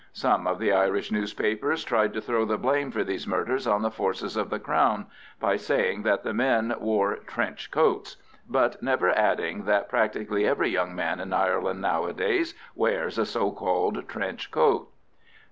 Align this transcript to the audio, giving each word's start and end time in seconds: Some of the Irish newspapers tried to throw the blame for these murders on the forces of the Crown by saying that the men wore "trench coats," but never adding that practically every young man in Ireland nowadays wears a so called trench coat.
Some 0.13 0.47
of 0.47 0.57
the 0.57 0.73
Irish 0.73 1.11
newspapers 1.11 1.83
tried 1.83 2.11
to 2.13 2.21
throw 2.21 2.43
the 2.43 2.57
blame 2.57 2.89
for 2.89 3.03
these 3.03 3.27
murders 3.27 3.67
on 3.67 3.83
the 3.83 3.91
forces 3.91 4.35
of 4.35 4.49
the 4.49 4.57
Crown 4.57 5.05
by 5.39 5.57
saying 5.57 6.01
that 6.01 6.23
the 6.23 6.33
men 6.33 6.73
wore 6.79 7.17
"trench 7.17 7.69
coats," 7.69 8.17
but 8.49 8.81
never 8.81 9.11
adding 9.15 9.65
that 9.65 9.89
practically 9.89 10.43
every 10.47 10.69
young 10.71 10.95
man 10.95 11.19
in 11.19 11.31
Ireland 11.33 11.81
nowadays 11.81 12.55
wears 12.73 13.19
a 13.19 13.27
so 13.27 13.51
called 13.51 14.07
trench 14.07 14.49
coat. 14.49 14.91